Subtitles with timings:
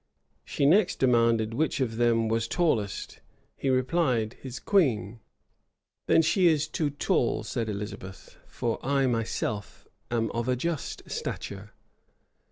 [0.43, 3.19] She next demanded which of them was tallest:
[3.55, 5.19] he replied, his queen.
[6.07, 11.73] "Then is she too tall," said Elizabeth; "for I myself am of a just stature."